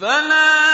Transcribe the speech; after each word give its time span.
فلا 0.00 0.69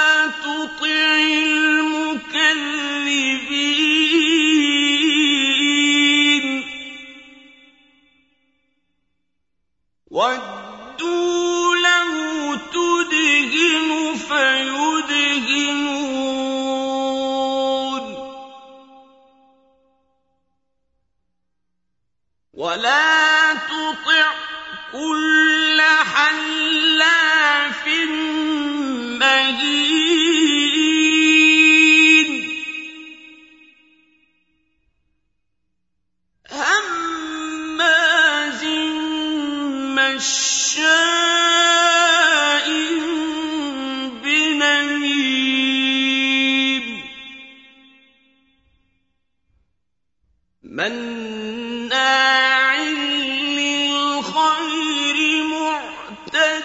حتى 56.27 56.56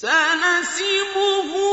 سنسمه 0.00 1.67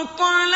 انطلق 0.00 0.55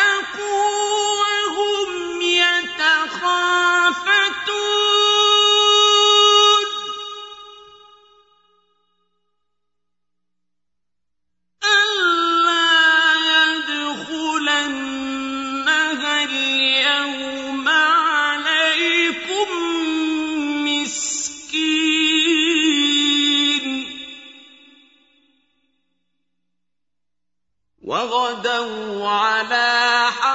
وغدوا 28.00 29.08
على 29.10 30.08
حق 30.20 30.29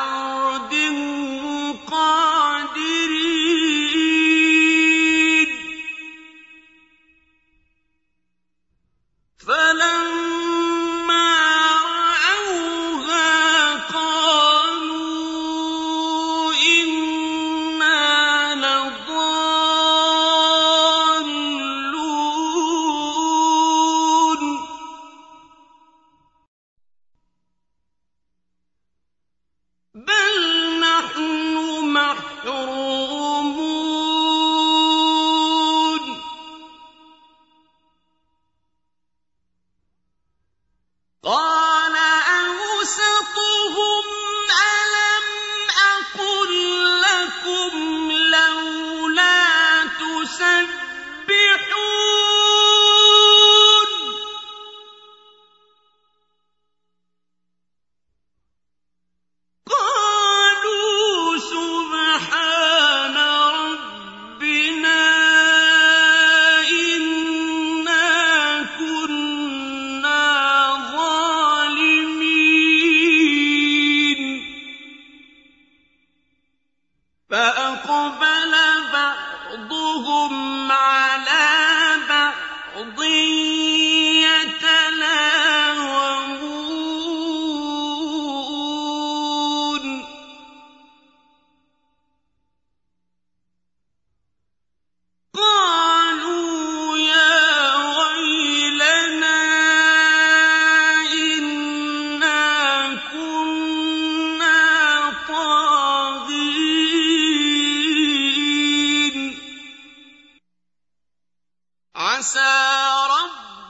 إِلَىٰ 112.46 113.65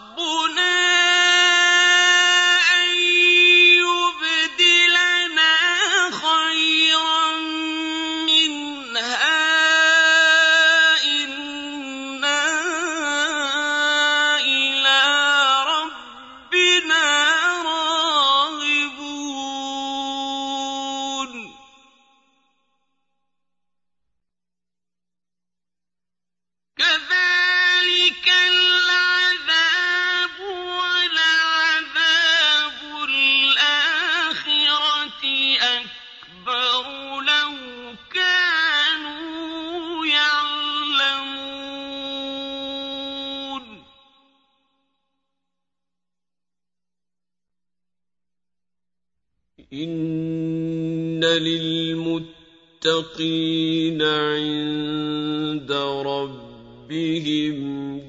للمتقين 52.85 54.01
عند 54.01 55.71
ربهم 56.05 57.57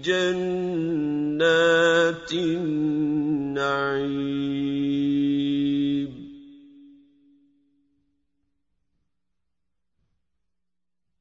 جنات 0.04 1.42
النعيم. 2.33 3.56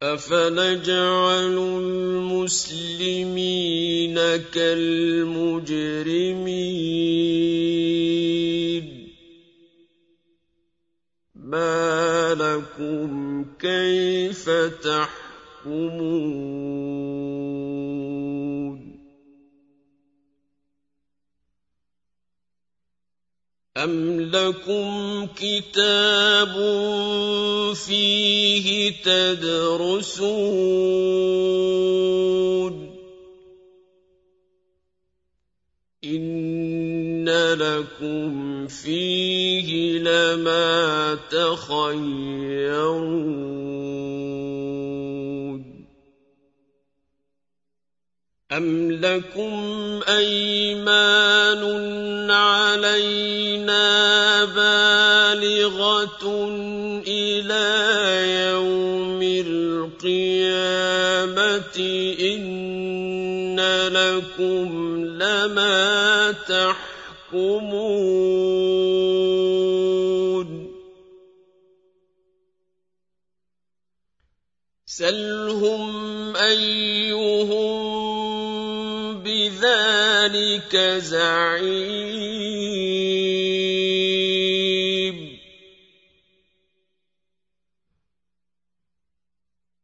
أفنجعل 0.04 1.58
المسلمين 2.38 3.16
كالمجرمين؟ 4.54 5.46
لَكُمْ 12.34 13.46
كَيْفَ 13.60 14.50
تَحْكُمُونَ؟ 14.84 16.16
أَمْ 23.78 24.22
لَكُمْ 24.22 25.26
كِتَابٌ 25.36 26.54
فِيهِ 27.76 28.92
تَدْرُسُونَ؟ 29.04 30.36
إِنَّ 36.04 36.95
لَكُمْ 37.30 38.68
فِيهِ 38.68 40.00
لَمَا 40.00 41.18
تَخَيَّرُونَ 41.32 41.96
ۚ 45.64 45.66
أَمْ 48.54 48.92
لَكُمْ 48.92 50.00
أَيْمَانٌ 50.08 51.62
عَلَيْنَا 52.32 53.86
بَالِغَةٌ 54.46 56.24
إِلَىٰ 57.08 57.74
يَوْمِ 58.50 59.22
الْقِيَامَةِ 59.48 60.58
إِنَّ 62.20 63.60
لَكُمْ 63.92 64.68
لَمَا 65.06 66.32
تَحْكُمُونَ 67.36 68.16
سَلْهُمْ 74.86 76.36
أَيُّهُم 76.36 77.76
ذلك 79.50 80.78
زعيم. 81.04 82.06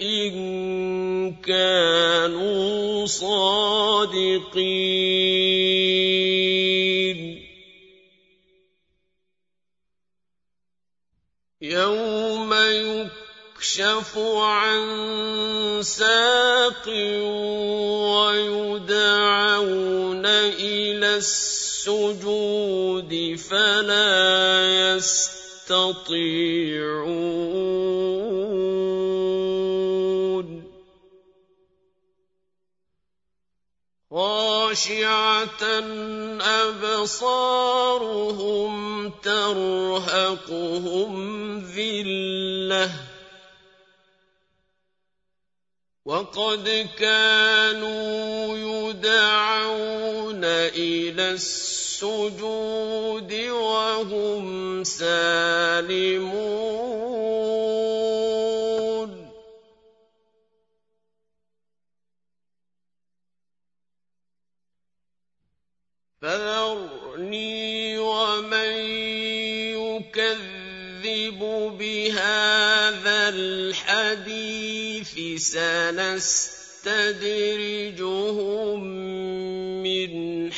إن 0.00 1.34
كانوا 1.40 3.06
صادقين. 3.06 4.68
يَوْمَ 11.60 12.54
يُكْشَفُ 12.54 14.18
عَن 14.38 14.82
سَاقٍ 15.82 16.88
وَيُدْعَوْنَ 18.14 19.16
إِلَى 20.26 21.16
السُّجُودِ 21.16 23.12
فَلَا 23.50 24.96
يَسْتَطِيعُونَ. 25.68 27.08
خَاشِعَةً 34.10 35.62
أَبْصَارُهُمْ 36.40 37.50
تَرْهَقُهُمْ 39.10 41.12
ذِلَّةٌ. 41.58 42.90
وَقَدْ 46.04 46.88
كَانُوا 46.98 48.56
يُدْعَوْنَ 48.56 50.44
إِلَى 50.44 51.30
السُّجُودِ 51.98 53.32
وَهُمْ 53.50 54.84
سَالِمُونَ. 54.84 56.28
فَذَرْنِي 66.22 67.98
وَمَن 67.98 68.72
يُكَذِّبُ 69.74 71.38
بِهَٰذَا 71.78 73.28
الْحَدِيثِ 73.28 75.14
ۖ 75.14 75.40
سَنَسْتَدْرِجُهُم 75.42 76.98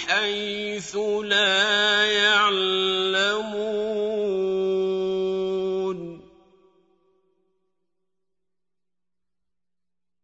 حَيْثُ 0.07 0.97
لَا 1.25 2.05
يَعْلَمُونَ. 2.13 3.61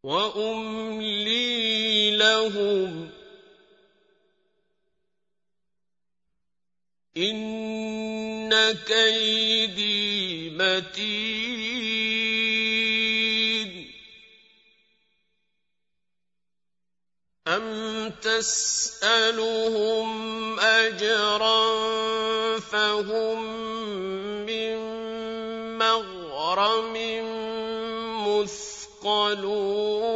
وَأُمْلِي 0.03 1.47
لَهُمْ 2.17 3.09
ۚ 3.09 3.11
إِنَّ 7.17 8.53
كَيْدِي 8.87 10.49
مَتِينٌ. 10.49 11.46
تَسْأَلُهُمْ 18.21 20.09
أَجْرًا 20.59 21.59
فَهُم 22.59 23.43
مِّن 24.45 24.77
مَّغْرَمٍ 25.77 26.95
مُّثْقَلُونَ 28.27 30.06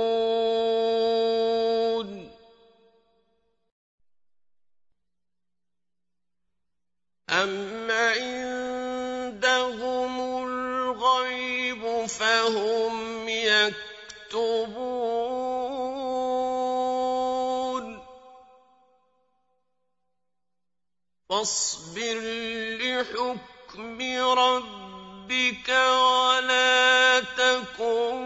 لِحُكْمِ 23.01 23.98
رَبِّكَ 24.38 25.70
وَلَا 25.70 27.20
تَكُن 27.20 28.22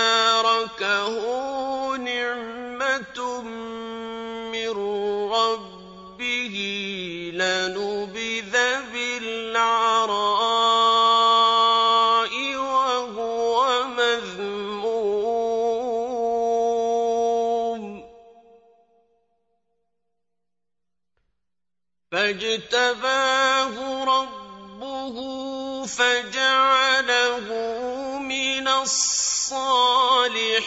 الصَّالِحِينَ. 29.44 30.64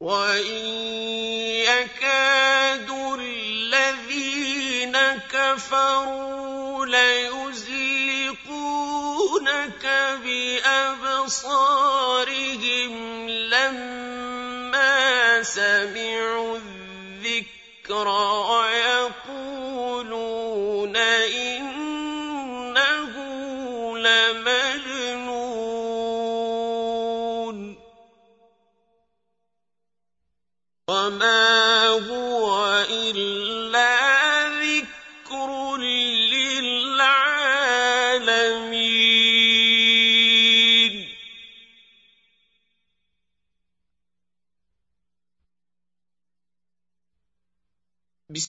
وَإِن 0.00 0.64
يَكَادُ 1.64 2.90
الَّذِينَ 3.20 4.96
كَفَرُوا 5.32 6.86
لَيُزْلِقُونَكَ 6.86 7.84
بِأَبْصَارِهِمْ 10.24 11.54
لَمَّا 13.28 14.92
سَمِعُوا 15.42 16.53